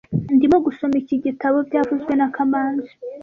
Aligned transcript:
Ndimo 0.35 0.57
gusoma 0.65 0.95
iki 1.01 1.15
gitabo 1.25 1.57
byavuzwe 1.67 2.11
na 2.15 2.27
kamanzi 2.35 2.91